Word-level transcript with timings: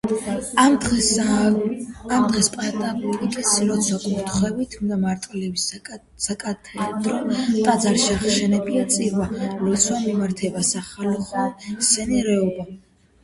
ამ 0.61 0.75
დღეს 0.83 2.47
პატრიარქის 2.53 3.49
ლოცვა-კურთხევით 3.65 4.77
მარტვილის 5.03 5.65
საკათედრო 6.29 7.19
ტაძარში 7.67 8.09
აღევლინება 8.15 8.87
წირვა-ლოცვა 8.95 9.99
იმართება 10.15 10.65
სახალხო 10.71 11.45
სეირნობა. 11.91 12.67